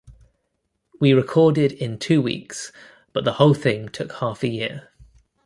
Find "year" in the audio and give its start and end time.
4.47-4.89